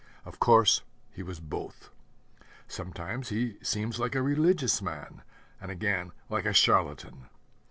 [0.25, 0.81] Of course
[1.11, 1.91] he was both.
[2.67, 5.21] Sometimes he seems like a religious man,
[5.61, 7.27] and again, like a charlatan.